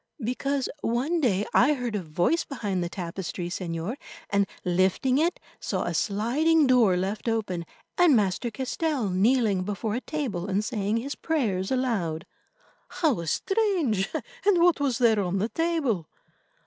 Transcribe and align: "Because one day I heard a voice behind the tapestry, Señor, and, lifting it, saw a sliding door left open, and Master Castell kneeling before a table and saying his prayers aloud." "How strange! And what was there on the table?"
"Because 0.23 0.67
one 0.79 1.19
day 1.21 1.45
I 1.53 1.73
heard 1.75 1.95
a 1.95 2.01
voice 2.01 2.43
behind 2.43 2.83
the 2.83 2.89
tapestry, 2.89 3.49
Señor, 3.49 3.97
and, 4.31 4.47
lifting 4.65 5.19
it, 5.19 5.39
saw 5.59 5.83
a 5.83 5.93
sliding 5.93 6.65
door 6.65 6.97
left 6.97 7.29
open, 7.29 7.67
and 7.99 8.15
Master 8.15 8.49
Castell 8.49 9.11
kneeling 9.11 9.61
before 9.61 9.93
a 9.93 10.01
table 10.01 10.47
and 10.47 10.65
saying 10.65 10.97
his 10.97 11.13
prayers 11.13 11.69
aloud." 11.69 12.25
"How 12.87 13.23
strange! 13.25 14.09
And 14.43 14.57
what 14.63 14.79
was 14.79 14.97
there 14.97 15.19
on 15.21 15.37
the 15.37 15.49
table?" 15.49 16.09